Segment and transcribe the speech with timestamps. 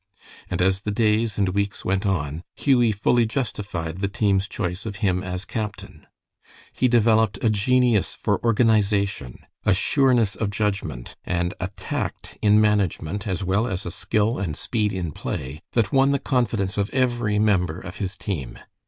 [0.49, 4.95] And as the days and weeks went on, Hughie fully justified the team's choice of
[5.05, 6.07] him as captain.
[6.73, 13.27] He developed a genius for organization, a sureness of judgment, and a tact in management,
[13.27, 17.37] as well as a skill and speed in play, that won the confidence of every
[17.37, 18.57] member of his team.